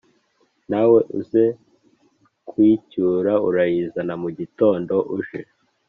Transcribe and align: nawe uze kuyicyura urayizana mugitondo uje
nawe 0.69 0.99
uze 1.19 1.45
kuyicyura 2.49 3.33
urayizana 3.47 4.13
mugitondo 4.21 4.95
uje 5.17 5.41